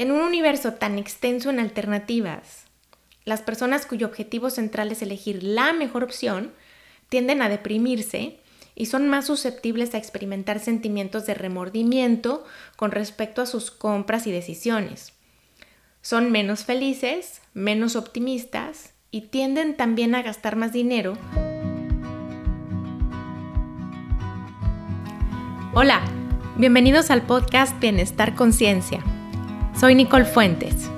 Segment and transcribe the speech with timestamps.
[0.00, 2.64] En un universo tan extenso en alternativas,
[3.26, 6.54] las personas cuyo objetivo central es elegir la mejor opción
[7.10, 8.38] tienden a deprimirse
[8.74, 14.32] y son más susceptibles a experimentar sentimientos de remordimiento con respecto a sus compras y
[14.32, 15.12] decisiones.
[16.00, 21.18] Son menos felices, menos optimistas y tienden también a gastar más dinero.
[25.74, 26.02] Hola,
[26.56, 29.04] bienvenidos al podcast Bienestar Conciencia.
[29.80, 30.90] Soy Nicole Fuentes.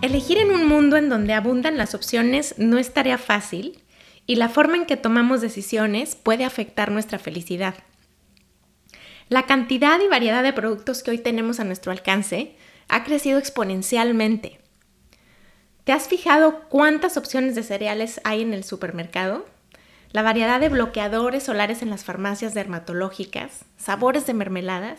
[0.00, 3.82] Elegir en un mundo en donde abundan las opciones no es tarea fácil
[4.24, 7.74] y la forma en que tomamos decisiones puede afectar nuestra felicidad.
[9.28, 12.56] La cantidad y variedad de productos que hoy tenemos a nuestro alcance
[12.88, 14.58] ha crecido exponencialmente.
[15.84, 19.44] ¿Te has fijado cuántas opciones de cereales hay en el supermercado?
[20.12, 24.98] La variedad de bloqueadores solares en las farmacias dermatológicas, sabores de mermeladas.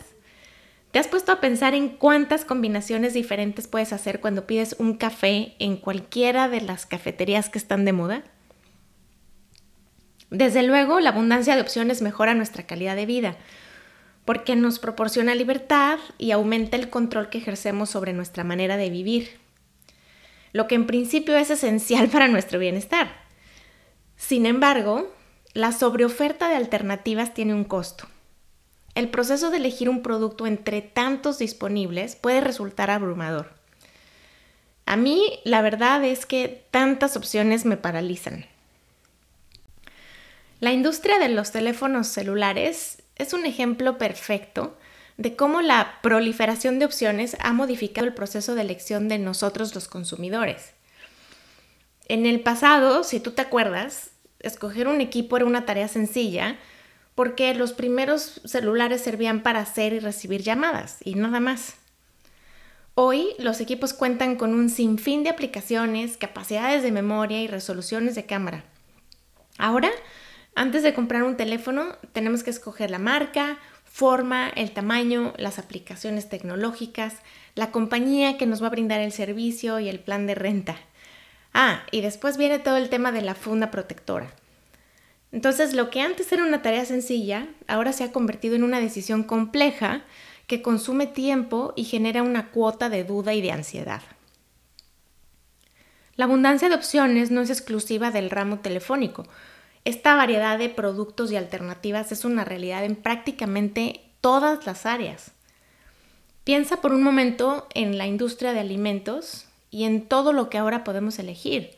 [0.98, 5.54] ¿Te has puesto a pensar en cuántas combinaciones diferentes puedes hacer cuando pides un café
[5.60, 8.24] en cualquiera de las cafeterías que están de moda?
[10.30, 13.36] Desde luego, la abundancia de opciones mejora nuestra calidad de vida,
[14.24, 19.38] porque nos proporciona libertad y aumenta el control que ejercemos sobre nuestra manera de vivir,
[20.52, 23.08] lo que en principio es esencial para nuestro bienestar.
[24.16, 25.14] Sin embargo,
[25.54, 28.08] la sobreoferta de alternativas tiene un costo.
[28.98, 33.52] El proceso de elegir un producto entre tantos disponibles puede resultar abrumador.
[34.86, 38.46] A mí, la verdad es que tantas opciones me paralizan.
[40.58, 44.76] La industria de los teléfonos celulares es un ejemplo perfecto
[45.16, 49.86] de cómo la proliferación de opciones ha modificado el proceso de elección de nosotros los
[49.86, 50.72] consumidores.
[52.08, 54.10] En el pasado, si tú te acuerdas,
[54.40, 56.58] escoger un equipo era una tarea sencilla
[57.18, 61.74] porque los primeros celulares servían para hacer y recibir llamadas y nada más.
[62.94, 68.24] Hoy los equipos cuentan con un sinfín de aplicaciones, capacidades de memoria y resoluciones de
[68.24, 68.62] cámara.
[69.58, 69.90] Ahora
[70.54, 76.28] antes de comprar un teléfono tenemos que escoger la marca, forma, el tamaño, las aplicaciones
[76.28, 77.14] tecnológicas,
[77.56, 80.76] la compañía que nos va a brindar el servicio y el plan de renta.
[81.52, 84.32] Ah, y después viene todo el tema de la funda protectora.
[85.32, 89.22] Entonces, lo que antes era una tarea sencilla, ahora se ha convertido en una decisión
[89.22, 90.02] compleja
[90.46, 94.02] que consume tiempo y genera una cuota de duda y de ansiedad.
[96.16, 99.24] La abundancia de opciones no es exclusiva del ramo telefónico,
[99.88, 105.30] esta variedad de productos y alternativas es una realidad en prácticamente todas las áreas.
[106.44, 110.84] Piensa por un momento en la industria de alimentos y en todo lo que ahora
[110.84, 111.70] podemos elegir.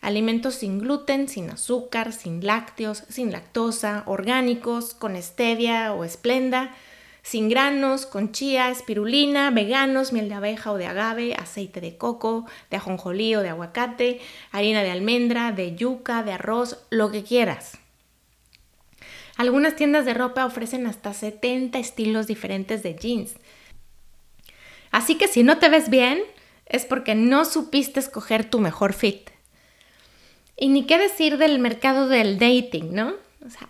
[0.00, 6.74] Alimentos sin gluten, sin azúcar, sin lácteos, sin lactosa, orgánicos, con stevia o esplenda,
[7.22, 12.46] sin granos, con chía, espirulina, veganos, miel de abeja o de agave, aceite de coco,
[12.70, 14.20] de ajonjolí o de aguacate,
[14.52, 17.78] harina de almendra, de yuca, de arroz, lo que quieras.
[19.36, 23.34] Algunas tiendas de ropa ofrecen hasta 70 estilos diferentes de jeans.
[24.90, 26.22] Así que si no te ves bien,
[26.66, 29.30] es porque no supiste escoger tu mejor fit.
[30.58, 33.14] Y ni qué decir del mercado del dating, ¿no?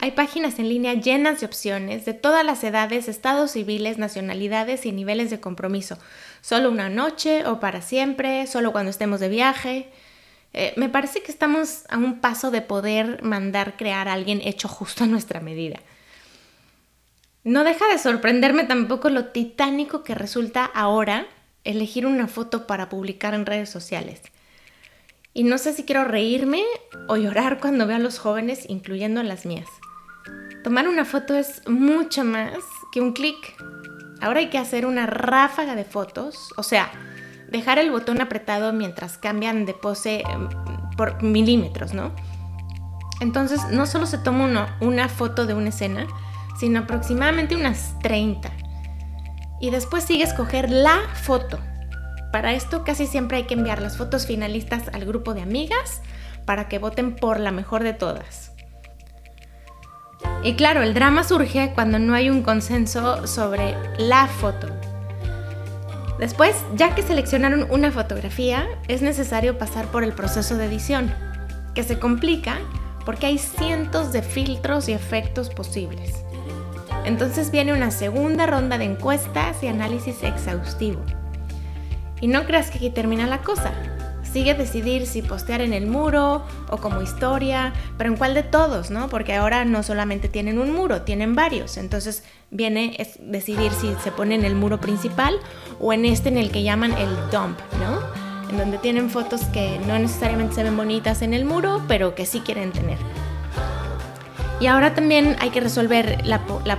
[0.00, 4.92] hay páginas en línea llenas de opciones de todas las edades, estados civiles, nacionalidades y
[4.92, 5.98] niveles de compromiso.
[6.40, 9.88] Solo una noche o para siempre, solo cuando estemos de viaje.
[10.54, 14.68] Eh, me parece que estamos a un paso de poder mandar crear a alguien hecho
[14.68, 15.80] justo a nuestra medida.
[17.44, 21.26] No deja de sorprenderme tampoco lo titánico que resulta ahora
[21.64, 24.22] elegir una foto para publicar en redes sociales.
[25.38, 26.64] Y no sé si quiero reírme
[27.06, 29.68] o llorar cuando veo a los jóvenes, incluyendo las mías.
[30.64, 32.54] Tomar una foto es mucho más
[32.90, 33.54] que un clic.
[34.20, 36.90] Ahora hay que hacer una ráfaga de fotos, o sea,
[37.52, 40.48] dejar el botón apretado mientras cambian de pose em,
[40.96, 42.10] por milímetros, ¿no?
[43.20, 46.08] Entonces, no solo se toma una foto de una escena,
[46.58, 48.50] sino aproximadamente unas 30.
[49.60, 51.60] Y después sigue escoger la foto.
[52.38, 56.02] Para esto casi siempre hay que enviar las fotos finalistas al grupo de amigas
[56.44, 58.52] para que voten por la mejor de todas.
[60.44, 64.68] Y claro, el drama surge cuando no hay un consenso sobre la foto.
[66.20, 71.12] Después, ya que seleccionaron una fotografía, es necesario pasar por el proceso de edición,
[71.74, 72.60] que se complica
[73.04, 76.22] porque hay cientos de filtros y efectos posibles.
[77.04, 81.04] Entonces viene una segunda ronda de encuestas y análisis exhaustivo.
[82.20, 83.72] Y no creas que aquí termina la cosa.
[84.32, 88.90] sigue decidir si postear en el muro o como historia, pero en cuál de todos,
[88.90, 89.08] ¿no?
[89.08, 91.78] Porque ahora no solamente tienen un muro, tienen varios.
[91.78, 95.38] Entonces viene es decidir si se pone en el muro principal
[95.80, 98.50] o en este en el que llaman el dump, ¿no?
[98.50, 102.26] En donde tienen fotos que no necesariamente se ven bonitas en el muro, pero que
[102.26, 102.98] sí quieren tener.
[104.60, 106.78] Y ahora también hay que resolver la, la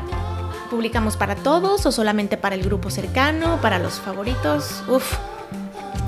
[0.69, 4.83] publicamos para todos o solamente para el grupo cercano, para los favoritos.
[4.87, 5.17] Uf,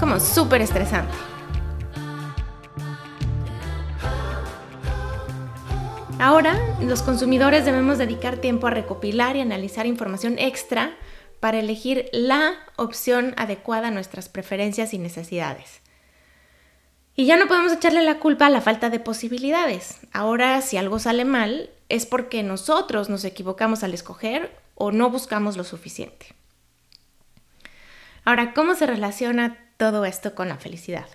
[0.01, 1.13] como súper estresante.
[6.19, 10.98] Ahora, los consumidores debemos dedicar tiempo a recopilar y analizar información extra
[11.39, 15.81] para elegir la opción adecuada a nuestras preferencias y necesidades.
[17.15, 20.00] Y ya no podemos echarle la culpa a la falta de posibilidades.
[20.13, 25.57] Ahora, si algo sale mal, es porque nosotros nos equivocamos al escoger o no buscamos
[25.57, 26.33] lo suficiente.
[28.25, 31.07] Ahora, ¿cómo se relaciona todo esto con la felicidad?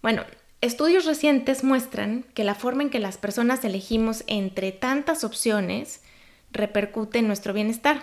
[0.00, 0.24] Bueno,
[0.62, 6.00] estudios recientes muestran que la forma en que las personas elegimos entre tantas opciones
[6.50, 8.00] repercute en nuestro bienestar.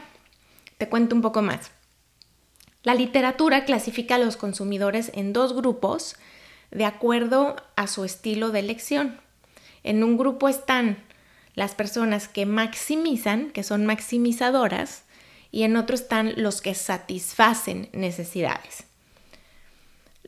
[0.78, 1.72] Te cuento un poco más.
[2.84, 6.16] La literatura clasifica a los consumidores en dos grupos
[6.70, 9.20] de acuerdo a su estilo de elección.
[9.82, 11.04] En un grupo están
[11.56, 15.06] las personas que maximizan, que son maximizadoras,
[15.50, 18.91] y en otro están los que satisfacen necesidades.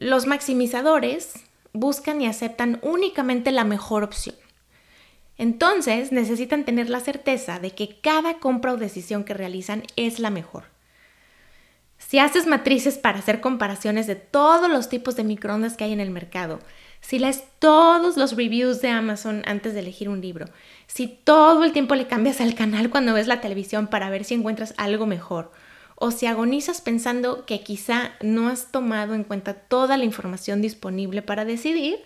[0.03, 1.31] Los maximizadores
[1.71, 4.35] buscan y aceptan únicamente la mejor opción.
[5.37, 10.29] Entonces necesitan tener la certeza de que cada compra o decisión que realizan es la
[10.29, 10.65] mejor.
[11.97, 16.01] Si haces matrices para hacer comparaciones de todos los tipos de microondas que hay en
[16.01, 16.59] el mercado,
[16.99, 20.47] si lees todos los reviews de Amazon antes de elegir un libro,
[20.85, 24.33] si todo el tiempo le cambias al canal cuando ves la televisión para ver si
[24.33, 25.53] encuentras algo mejor,
[25.95, 31.21] o si agonizas pensando que quizá no has tomado en cuenta toda la información disponible
[31.21, 31.99] para decidir,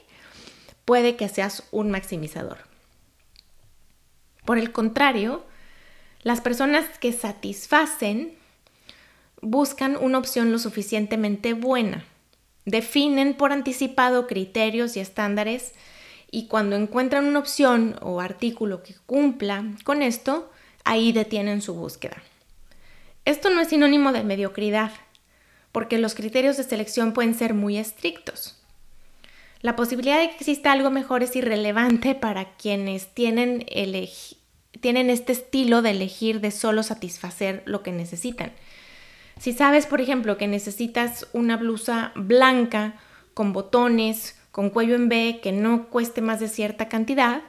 [0.86, 2.60] puede que seas un maximizador.
[4.46, 5.44] Por el contrario,
[6.22, 8.38] las personas que satisfacen
[9.42, 12.06] buscan una opción lo suficientemente buena
[12.68, 15.74] definen por anticipado criterios y estándares
[16.30, 20.52] y cuando encuentran una opción o artículo que cumpla con esto,
[20.84, 22.22] ahí detienen su búsqueda.
[23.28, 24.92] Esto no es sinónimo de mediocridad,
[25.72, 28.60] porque los criterios de selección pueden ser muy estrictos.
[29.62, 35.92] La posibilidad de que exista algo mejor es irrelevante para quienes tienen, este estilo de
[35.92, 38.54] elegir de solo satisfacer lo que necesitan
[39.40, 42.96] si sabes, por ejemplo, que necesitas una blusa blanca
[43.34, 47.42] con botones, con cuello en B, que no cueste más de cierta cantidad,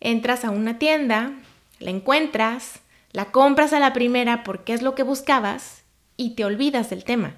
[0.00, 1.32] entras a una tienda,
[1.80, 2.80] la encuentras,
[3.12, 5.82] la compras a la primera porque es lo que buscabas
[6.16, 7.34] y te olvidas del tema.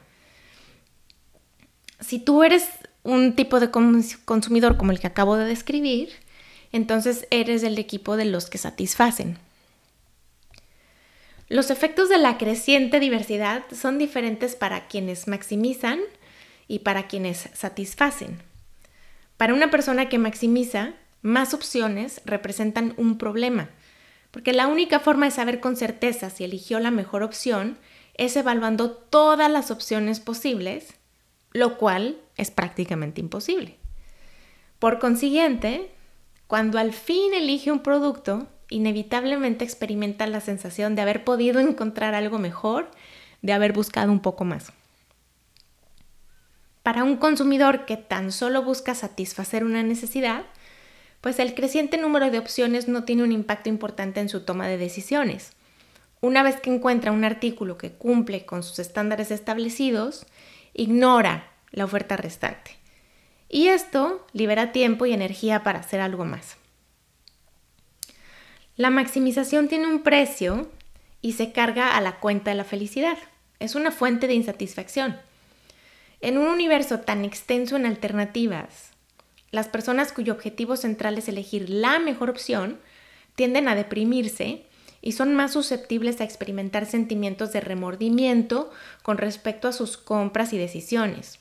[2.01, 2.69] Si tú eres
[3.03, 6.11] un tipo de consumidor como el que acabo de describir,
[6.73, 9.39] entonces eres del equipo de los que satisfacen.
[11.49, 15.99] Los efectos de la creciente diversidad son diferentes para quienes maximizan
[16.69, 18.41] y para quienes satisfacen.
[19.37, 23.69] Para una persona que maximiza, más opciones representan un problema,
[24.31, 27.79] porque la única forma de saber con certeza si eligió la mejor opción
[28.15, 30.95] es evaluando todas las opciones posibles,
[31.53, 33.79] lo cual es prácticamente imposible.
[34.79, 35.91] Por consiguiente,
[36.47, 42.39] cuando al fin elige un producto, inevitablemente experimenta la sensación de haber podido encontrar algo
[42.39, 42.91] mejor,
[43.43, 44.73] de haber buscado un poco más.
[46.83, 50.45] Para un consumidor que tan solo busca satisfacer una necesidad,
[51.21, 54.79] pues el creciente número de opciones no tiene un impacto importante en su toma de
[54.79, 55.53] decisiones.
[56.21, 60.27] Una vez que encuentra un artículo que cumple con sus estándares establecidos,
[60.75, 62.73] ignora la oferta restante.
[63.49, 66.57] Y esto libera tiempo y energía para hacer algo más.
[68.77, 70.71] La maximización tiene un precio
[71.21, 73.19] y se carga a la cuenta de la felicidad.
[73.59, 75.19] Es una fuente de insatisfacción.
[76.21, 78.90] En un universo tan extenso en alternativas,
[79.51, 82.79] las personas cuyo objetivo central es elegir la mejor opción
[83.35, 84.67] tienden a deprimirse
[85.03, 88.71] y son más susceptibles a experimentar sentimientos de remordimiento
[89.03, 91.39] con respecto a sus compras y decisiones.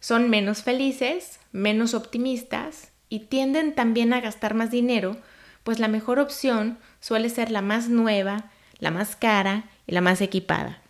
[0.00, 5.16] Son menos felices, menos optimistas y tienden también a gastar más dinero
[5.62, 10.20] pues la mejor opción suele ser la más nueva, la más cara y la más
[10.20, 10.82] equipada.